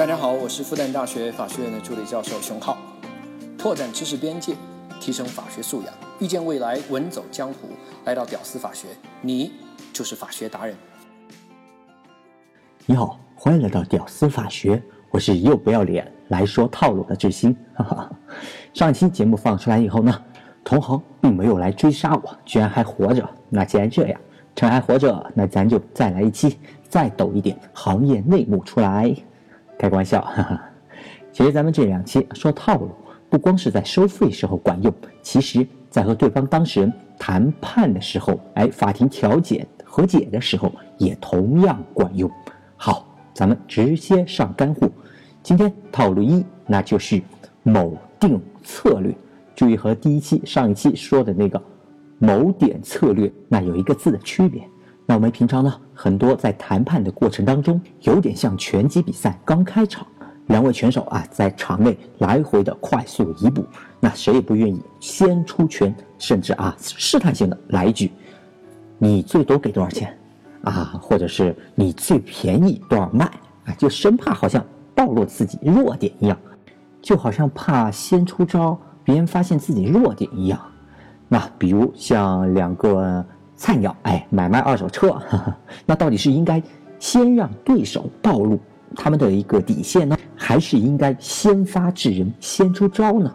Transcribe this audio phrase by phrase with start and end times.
[0.00, 2.78] 大家好，我是复旦大学法学院的助理教授熊浩，
[3.58, 4.54] 拓展知识边界，
[4.98, 7.68] 提升法学素养，遇见未来，稳走江湖。
[8.06, 8.88] 来到屌丝法学，
[9.20, 9.52] 你
[9.92, 10.74] 就是法学达人。
[12.86, 17.54] 你好，欢迎来到屌丝法学，我是又不要脸来说套路的志新。
[17.74, 18.10] 哈哈，
[18.72, 20.18] 上一期节目放出来以后呢，
[20.64, 23.28] 同行并没有来追杀我，居然还活着。
[23.50, 24.18] 那既然这样，
[24.56, 26.58] 趁还活着，那咱就再来一期，
[26.88, 29.14] 再抖一点行业内幕出来。
[29.80, 30.60] 开个玩笑， 哈哈。
[31.32, 32.90] 其实咱们这两期说套路，
[33.30, 42.30] 不光是在收费时候管用，其实在和对方当事人谈判的时候，哎，法庭调解和解的时候也同样管用。
[42.76, 44.86] 好，咱们直接上干货。
[45.42, 47.22] 今天套路一，那就是
[47.62, 49.14] 某定策略。
[49.56, 51.62] 注意和第一期、上一期说的那个
[52.18, 54.62] 某点策略，那有一个字的区别。
[55.10, 60.06] 那我们平常呢，很多在谈判的过程当中，有点像拳击比赛刚开场，
[60.46, 63.66] 两位拳手啊在场内来回的快速移步，
[63.98, 68.12] 那谁也不愿意先出拳，甚至啊试探性的来一句
[68.98, 70.16] ：“你最多给多少钱？”
[70.62, 73.24] 啊，或者是你最便宜多少卖？
[73.64, 74.64] 啊，就生怕好像
[74.94, 76.38] 暴露自己弱点一样，
[77.02, 80.60] 就好像怕先出招，别人发现自己弱点一样。
[81.26, 83.26] 那比如像两个。
[83.60, 85.20] 菜鸟，哎，买卖二手车，
[85.84, 86.62] 那到底是应该
[86.98, 88.58] 先让对手暴露
[88.96, 93.30] 他们的一个底线呢，还是应该先发制人，先出招呢？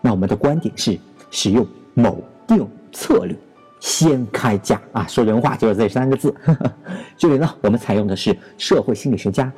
[0.00, 0.98] 那我们的观点是
[1.30, 3.36] 使用锚定策略，
[3.78, 6.34] 先开价啊，说人话就是这三个字。
[7.16, 9.50] 这里呢，我们采用的是社会心理学家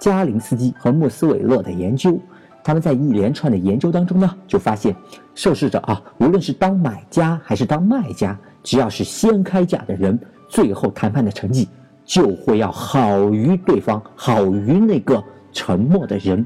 [0.00, 2.18] 加林斯基和穆斯韦勒的研究，
[2.62, 4.94] 他们在一连串的研究当中呢，就发现
[5.34, 8.38] 受试者啊，无论是当买家还是当卖家。
[8.62, 11.66] 只要是先开价的人，最后谈判的成绩
[12.04, 16.44] 就会要好于对方，好于那个沉默的人。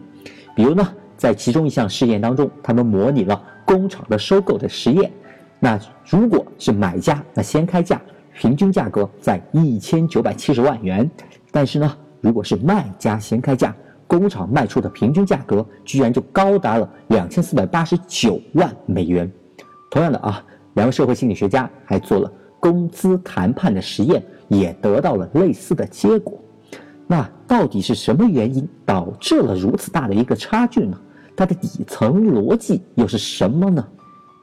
[0.54, 5.10] 比如呢，在其中一项试验当中，他们模拟了工厂的收购的实验。
[5.58, 8.00] 那如果是买家，那先开价，
[8.34, 11.10] 平均价格在一千九百七十万元。
[11.50, 13.74] 但是呢，如果是卖家先开价，
[14.18, 19.30] 工厂卖出的平均价格居然就高达了两千四百八十九万美元。
[19.90, 20.44] 同样的啊。
[20.74, 26.40] 两位社会心理学家还做了工资谈判的实验，也得到了类似的结果。
[27.06, 30.98] 那到底是什么原因导致了如此大的一个差距呢？
[31.36, 33.86] 它的底层逻辑又是什么呢？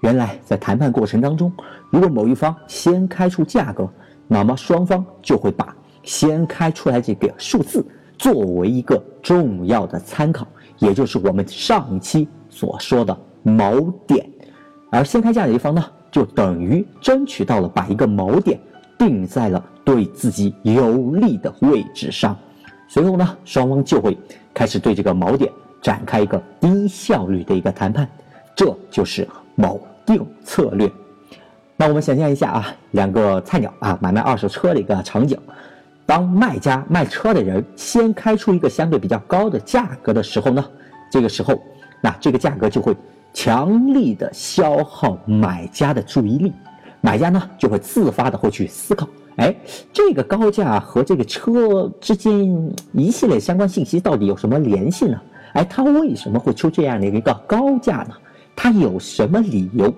[0.01, 1.51] 原来在谈判过程当中，
[1.89, 3.89] 如果某一方先开出价格，
[4.27, 7.83] 那么双方就会把先开出来这个数字
[8.19, 10.45] 作为一个重要的参考，
[10.77, 14.29] 也就是我们上一期所说的锚点。
[14.91, 15.83] 而先开价的一方呢？
[16.11, 18.59] 就等于争取到了把一个锚点
[18.97, 22.35] 定在了对自己有利的位置上，
[22.87, 24.17] 随后呢，双方就会
[24.51, 25.51] 开始对这个锚点
[25.83, 28.09] 展开一个低效率的一个谈判，
[28.55, 30.91] 这就是锚定策略。
[31.77, 35.37] 那我们想象一下啊，两个菜鸟啊买卖二手车的一个场景，
[36.09, 40.65] 当卖家卖车的人先开出一个相对比较高的价格的时候呢，
[41.11, 41.61] 这个时候，
[42.01, 42.97] 那这个价格就会。
[43.31, 46.51] 强力的消耗买家的注意力，
[46.99, 49.55] 买家呢就会自发的会去思考，哎，
[49.93, 55.21] 这个高价和这个车之间一系列相关信息到底有什么联系呢？
[55.53, 58.15] 哎，他为什么会出这样的一个高价呢？
[58.55, 59.93] 他有什么理由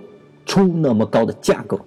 [0.46, 1.80] 出那么高的价格？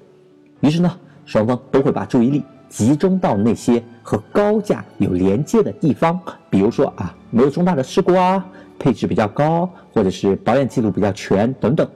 [0.60, 6.20] 于是呢，双方都会把注意力集中到那些和高价有连接的地方，
[6.50, 8.44] 比如说啊，没有重大的事故啊。
[8.76, 11.88] 配置比较高，或者是保养记录比较全等等，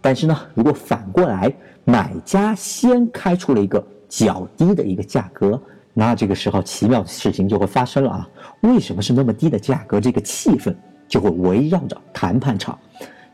[0.00, 1.54] 但是呢，如果反过来，
[1.84, 5.60] 买家先开出了一个较低的一个价格，
[5.92, 8.28] 那这个时候奇妙的事情就会发生了啊！
[8.62, 10.00] 为什么是那么低的价格？
[10.00, 10.74] 这个气氛
[11.06, 12.76] 就会围绕着谈判场，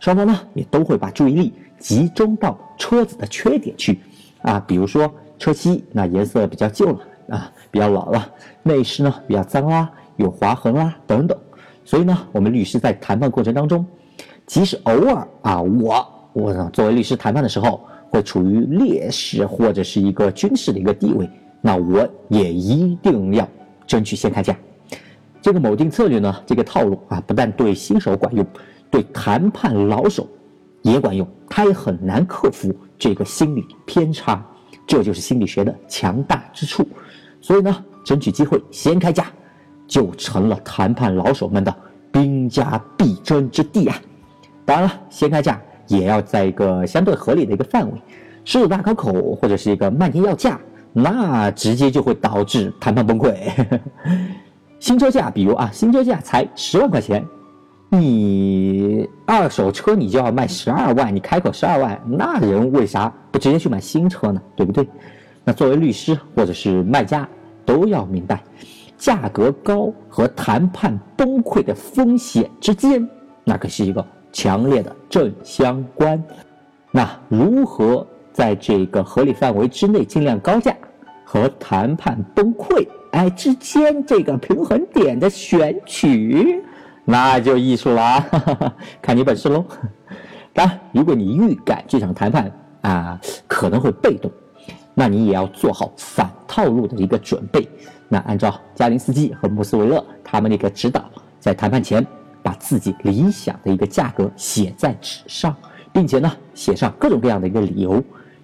[0.00, 4.00] 双方呢也都会把注意力集中到车子的缺点去
[4.42, 6.98] 啊，比如说车漆那颜色比较旧了
[7.30, 8.28] 啊，比较老了，
[8.62, 11.36] 内饰呢比较脏啦，有划痕啦等等。
[11.82, 13.84] 所以呢，我们律师在谈判过程当中，
[14.46, 17.80] 即使偶尔啊，我我作为律师谈判的时候
[18.10, 21.28] 会处于劣势或者是一个军事的一个地位，
[21.62, 23.48] 那我也一定要
[23.86, 24.54] 争取先开价。
[25.40, 28.46] 这个某定策略呢，这个套路啊，不但对新手管用，
[28.90, 30.28] 对谈判老手
[30.82, 34.46] 也管用，他也很难克服这个心理偏差，
[34.90, 36.84] 这就是心理学的强大之处。
[37.40, 39.26] 所以呢，争取机会先开价。
[39.90, 41.74] 就成了谈判老手们的
[42.12, 43.96] 兵家必争之地啊！
[44.64, 48.00] 当然了，先开价也要在一个相对合理的一个范围，
[48.44, 50.60] 狮子大开口或者是一个漫天要价，
[50.92, 53.34] 那直接就会导致谈判崩溃。
[54.78, 57.26] 新车价，比如啊，新车价才十万块钱，
[57.92, 64.40] 你二手车你就要卖十二万，你开口十二万，那人为啥不直接去买新车呢？
[64.54, 64.88] 对不对？
[65.42, 67.28] 那作为律师或者是卖家
[67.66, 68.40] 都要明白，
[68.96, 73.08] 价格高和谈判崩溃的风险之间，
[73.42, 76.22] 那可是一个强烈的正相关。
[76.92, 80.76] 那如何在这个合理范围之内尽量高价，
[81.24, 86.62] 和谈判崩溃哎之间这个平衡点的选取，
[87.10, 88.24] 那就艺术了，
[89.02, 89.64] 看你本事喽。
[90.52, 92.50] 当然，如果你预感这场谈判
[92.82, 94.30] 啊可能会被动。
[94.92, 97.66] 那你也要做好反套路的一个准备。
[98.08, 101.04] 那按照加林斯基和穆斯维勒他们的一个指导，
[101.38, 102.04] 在谈判前
[102.42, 105.56] 把自己理想的一个价格写在纸上，
[105.92, 108.02] 并且呢写上各种各样的一个理由。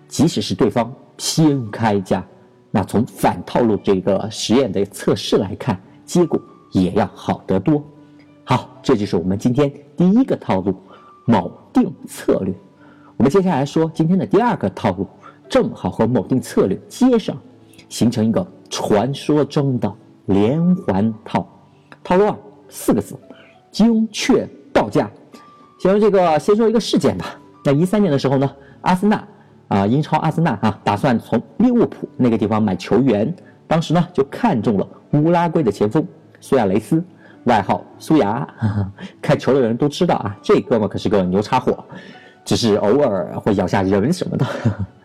[0.08, 2.24] 即使是对方先开价，
[2.70, 6.40] 那从反套路这个实验的测试来看，结果
[6.70, 7.84] 也要好得多。
[8.48, 10.72] 好，这就是我们今天第一个套路——
[11.26, 12.54] 锚定策略。
[13.16, 15.06] 我们接下来说今天的第二个套路。
[15.48, 17.36] 正好和某定策略接上，
[17.88, 19.92] 形成一个传说中的
[20.26, 21.48] 连环套。
[22.02, 22.36] 套路二
[22.68, 23.16] 四个字：
[23.70, 25.10] 精确报价。
[25.80, 27.38] 先说这个，先说一个事件吧。
[27.64, 29.28] 在一三年的时候呢，阿森纳
[29.68, 33.34] 啊，英超阿森纳啊，打算从利物浦那个地方买球员。
[33.68, 36.04] 当时呢，就看中了乌拉圭的前锋
[36.40, 37.02] 苏亚雷斯，
[37.46, 38.46] 外号苏牙。
[39.20, 41.82] 看球的人都知道啊，这哥们可是个牛叉货，
[42.44, 44.46] 只是偶尔会咬下人什么的。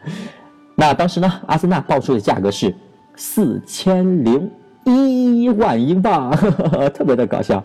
[0.75, 2.75] 那当时呢，阿森纳报出的价格是
[3.15, 4.49] 四千零
[4.83, 6.31] 一万英镑，
[6.93, 7.63] 特别的搞笑。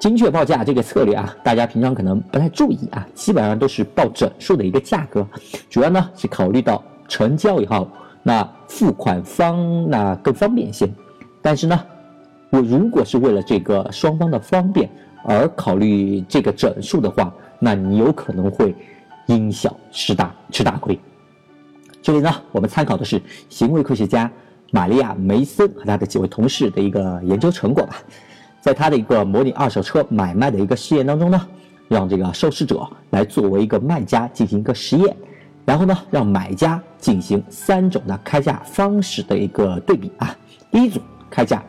[0.00, 5.26] 精确报价这个策略啊，大家平常可能不太注意啊，基本上都是报整数的一个价格，
[5.70, 7.88] 主要呢是考虑到成交以后，
[8.22, 10.86] 那付款方那更方便一些。
[11.40, 11.80] 但是呢，
[12.54, 14.88] 我如果是为了这个双方的方便
[15.24, 18.72] 而考虑这个整数的话，那你有可能会
[19.26, 20.96] 因小失大，吃大亏。
[22.00, 24.30] 这里呢，我们参考的是行为科学家
[24.70, 27.96] 玛利亚·梅森和他的几位同事的一个研究成果吧。
[28.60, 31.48] 在他的一个模拟二手车买卖的一个试验当中呢，
[31.88, 35.16] 让这个受试者来作为一个卖家进行一个实验，
[35.64, 40.36] 然后呢，让买家进行三种的开价方式的一个对比啊。
[40.70, 41.60] 第一组开价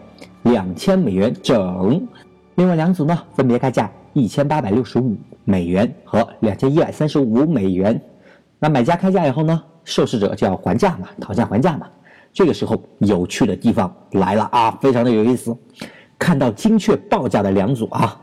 [0.46, 2.08] 两千美元整，
[2.56, 8.02] 另外两组呢分别开价一千八百六十五美元和两千一百三十五美元。
[8.58, 9.62] 那买家开价以后呢？
[9.84, 11.88] 受试者就要还价嘛，讨价还价嘛。
[12.34, 15.56] 这个时候有趣的地方来了啊，非常的有意思。
[16.18, 18.20] 看到精确报价的两组啊，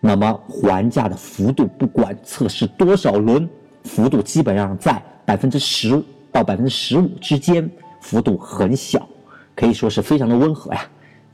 [0.00, 3.48] 那么还价的幅度不管测试多少轮，
[3.84, 9.06] 幅度基本上在百分之十到百分之十五之间，幅度很小，
[9.54, 10.80] 可以说是非常的温和呀。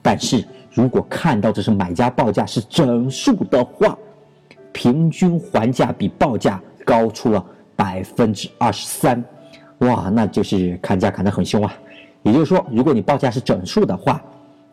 [0.03, 3.97] 但是如果看到这是买家报价是整数的话，
[4.73, 7.45] 平均还价比报价高出了
[7.77, 9.23] 百分之二十三。
[9.79, 11.75] 哇，那就是砍价砍得很凶啊！
[12.23, 14.23] 也就是说，如果你报价是整数的话，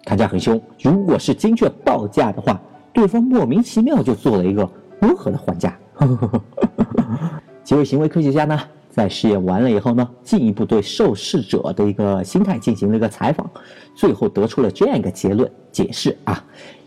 [0.06, 2.60] 砍价很凶；如果是精确报价的话，
[2.94, 4.70] 对方莫名其妙就做了一个
[5.02, 5.78] 温和的还价。
[7.64, 8.60] 几位行为科学家呢，
[8.98, 13.48] 在试验完了以后呢，进一步对受试者的一个心态进行了一个采访，
[13.94, 16.44] 最后得出了这样一个结论：解释啊，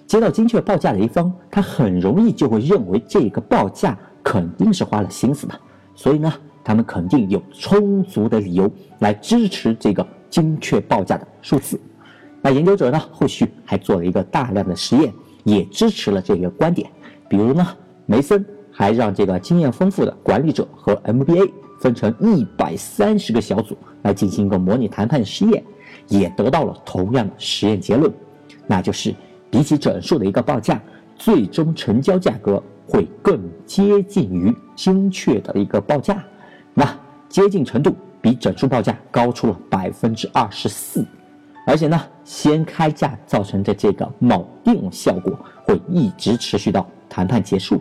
[0.09, 5.55] 接到精确报价的一方，他很容易就会认为这个报价肯定是花了心思的，
[5.95, 6.33] 所以呢。
[6.63, 11.81] 他们肯定有充足的理由来支持这个精确报价的数字。
[12.43, 16.89] 那研究者呢，后续还做了一个大量的实验，也支持了这个观点。
[17.31, 17.67] 比如呢，
[18.05, 25.65] 梅森还让这个经验丰富的管理者和 MBA 分成一百三十个小组来进行一个模拟谈判试验，
[26.09, 28.13] 也得到了同样的实验结论，
[28.67, 29.15] 那就是
[29.51, 30.81] 比起整数的一个报价，
[31.17, 36.23] 最终成交价格会更接近于精确的一个报价。
[36.75, 36.87] 那
[37.29, 41.05] 接近程度比整数报价高出了百分之二十四，
[41.67, 47.81] 而且呢，先开价造成的这个锚定效果会一直持续到谈判结束。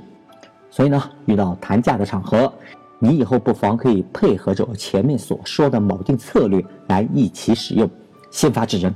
[0.72, 2.52] 所以呢，遇到谈价的场合，
[3.00, 7.90] 你以后不妨可以配合着我前面所说的某定策略来一起使用，
[8.30, 8.94] 先发制人。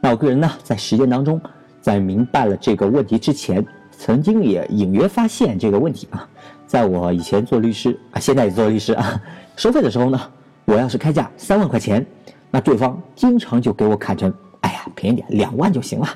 [0.00, 1.40] 那我个人呢，在实践当中，
[1.80, 6.28] 在明白了这个问题之前，曾经也隐约发现这个问题啊。
[6.64, 9.20] 在我以前做律师啊，现在也做律师啊，
[9.56, 10.20] 收费的时候呢，
[10.64, 12.06] 我要是开价三万块钱，
[12.52, 16.06] 那对方经常就给我砍成，哎呀，便宜点，两万就行了。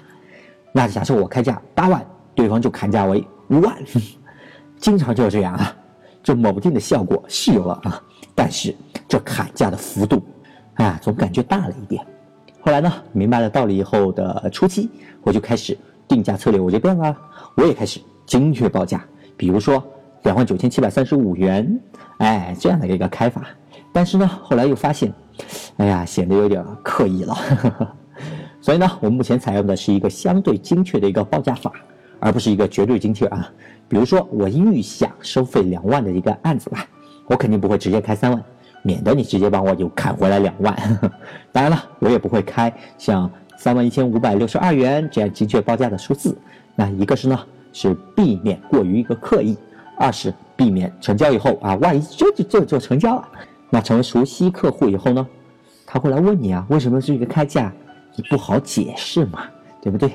[0.73, 3.77] 那假设我开价八万，对方就砍价为五万，
[4.79, 5.77] 经常就是这样啊。
[6.23, 8.03] 这某定的效果是有了啊，
[8.35, 8.75] 但是
[9.09, 10.23] 这砍价的幅度，
[10.75, 12.05] 啊，总感觉大了一点。
[12.61, 14.91] 后来呢，明白了道理以后的初期，
[15.23, 17.17] 我就开始定价策略我就变了，
[17.57, 18.01] 我也开始。
[18.27, 19.05] 精确报价，
[19.37, 19.83] 比如说
[20.23, 21.81] 两万九千七百三十五元，
[22.19, 23.43] 哎，这样的一个开法。
[23.93, 25.13] 但是呢，后来又发现，
[25.79, 27.37] 哎呀，显得有点刻意了。
[28.63, 31.73] 所以呢，我目前采用的是一个相对精确的一个报价法，
[32.21, 33.51] 而不是一个绝对精确啊。
[33.89, 36.87] 比如说，我预想收费两万的一个案子吧，
[37.27, 38.41] 我肯定不会直接开三万，
[38.83, 40.77] 免得你直接帮我就砍回来两万。
[41.51, 46.39] 当然了，我也不会开像三万一千五百六十二元这样精确报价的数字。
[46.77, 47.39] 那一个是呢，
[47.73, 49.57] 是避免过于一个刻意；
[49.99, 53.29] 二是避免成交以后啊，万一就就就就成交了，
[53.71, 55.27] 那成为熟悉客户以后呢，
[55.85, 57.73] 他会来问你啊，为什么是一个开价？
[58.17, 59.45] 你不好解释嘛，
[59.81, 60.13] 对不对？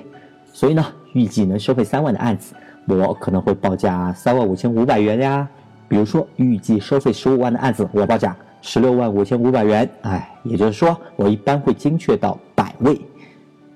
[0.51, 0.85] 所以呢，
[1.15, 2.53] 预计能收费三万的案子，
[2.87, 5.47] 我可能会报价三万五千五百元呀。
[5.87, 9.89] 比如说，预计收费十五万的案子，我报价十六万五千五百元。
[10.01, 12.99] 哎，也就是说，我一般会精确到百位。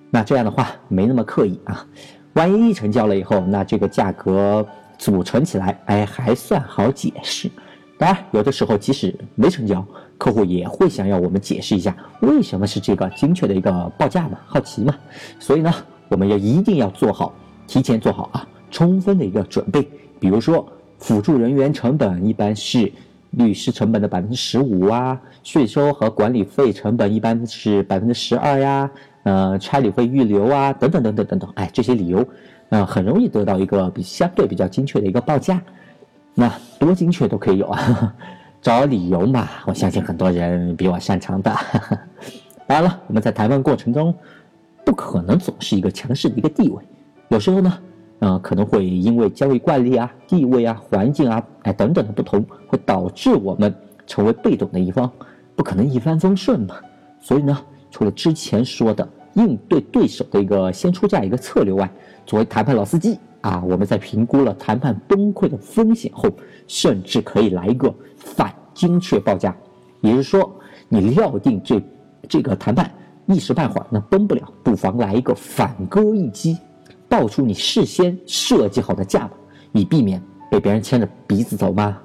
[0.10, 1.86] 那这样的话，没那么刻意啊。
[2.34, 4.68] 万一成交了以后，那这个价格
[4.98, 7.50] 组成起来，哎，还算好解释。
[7.98, 9.86] 当然，有的时候即使没成交，
[10.18, 14.94] 客户也会想要我们解释一下为什么是这个精确的一个报价嘛，好奇嘛。
[15.40, 15.74] 所以呢，
[16.10, 17.34] 我们要一定要做好，
[17.68, 19.88] 提前做好啊，充分的一个准备。
[20.20, 22.92] 比如说，辅助人员成本一般是
[23.32, 28.90] 律师成本的百分之十五啊，税收和管理费成本一般是百分之十二呀，
[29.24, 32.28] 呃，差旅费预留啊，等等等等等等，哎，这些理由，
[32.70, 35.62] 呃，很容易得到一个比相对比较精确的一个报价。
[36.34, 38.16] 那多精确都可以有啊，
[38.62, 41.56] 找理由嘛，我相信很多人比我擅长的。
[42.68, 44.14] 当然了，我们在谈判过程中，
[44.86, 46.84] 不可能总是一个强势的一个地位，
[47.30, 47.80] 有时候呢，
[48.20, 53.74] 呃，可能会因为交易惯例啊、地位啊、环境啊，哎等等的不同，会导致我们
[54.08, 55.12] 成为被动的一方，
[55.56, 56.76] 不可能一帆风顺嘛。
[57.20, 57.58] 所以呢，
[57.92, 61.90] 除了之前说的应对对手的一个先出价一个策略外，
[62.26, 63.18] 作为谈判老司机。
[63.42, 66.30] 啊，我们在评估了谈判崩溃的风险后，
[66.68, 69.56] 甚至可以来一个反精确报价，
[70.02, 70.54] 也就是说，
[70.90, 71.82] 你料定这
[72.28, 72.92] 这个谈判
[73.30, 76.58] 一时半会儿那崩不了，不妨来一个反戈一击，
[77.08, 79.32] 报出你事先设计好的价码，
[79.72, 80.20] 以避免
[80.50, 81.96] 被别人牵着鼻子走嘛。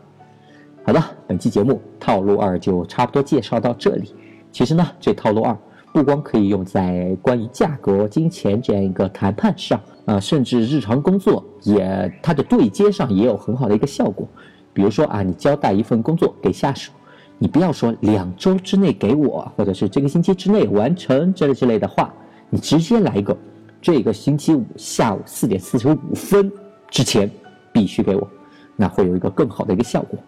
[0.84, 4.14] 好的，本期节目套路二就差不多介绍到这里。
[4.52, 5.56] 其实呢，这套路二
[5.94, 9.80] 不光可以用在关于价格、金钱这样一个谈判上。
[10.04, 14.28] 啊，甚至日常工作也，它的对接上也有很好的一个效果。
[14.74, 16.92] 比如说啊，你交代一份工作给下属，
[17.38, 22.12] 你不要说两周之内给我，或者是这个星期之内完成这之类的话，
[22.50, 23.36] 你直接来一个，
[23.80, 26.50] 这个星期五下午四点四十五分
[26.88, 27.30] 之前
[27.72, 28.28] 必须给我，
[28.76, 30.18] 那会有一个更好的一个效果。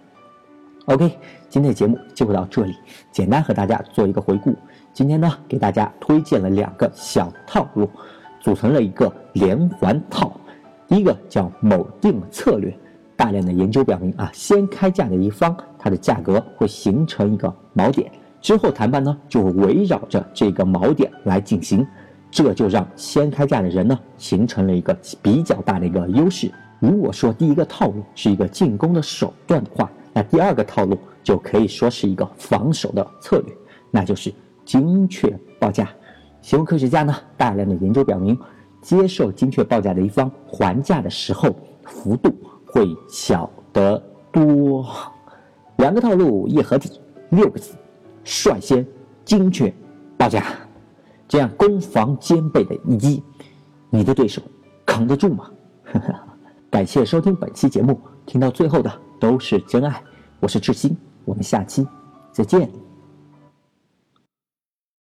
[0.87, 2.75] OK，今天的节目就到这里，
[3.11, 4.55] 简单和大家做一个回顾。
[4.93, 7.89] 今天呢，给大家推荐了两个小套路。
[8.39, 10.39] 组成了一个连环套，
[10.87, 12.73] 第一个叫某定策略。
[13.17, 21.87] 大量的研究表明啊，先开价的一方，它的价格会形成一个锚点，之后谈判呢就会围绕着这个锚点来进行，
[22.31, 26.53] 这就让先开价的人呢形成了一个比较大的一个优势。
[26.79, 33.57] 如果说第一个套路是一个进攻的手段的话，那第二个套路就可以说是一个防守的策略，
[33.91, 34.33] 那就是
[34.65, 35.89] 精确报价。
[36.43, 38.39] 行为科学家呢，大量的研究表明，
[38.83, 42.31] 接受精确报价的一方还价的时候，幅度
[42.67, 44.87] 会小得多。
[45.77, 47.75] 两个套路一合体，六个字：
[48.25, 48.87] 率先
[49.25, 49.73] 精确
[50.17, 50.45] 报价。
[51.29, 53.23] 这样攻防兼备的一击，
[53.91, 54.41] 你的对手
[54.85, 55.51] 扛得住吗？
[56.71, 60.03] 感谢收听本期节目，听到最后的都是真爱。
[60.41, 61.87] 我是志新，我们下期
[62.33, 62.86] 再见。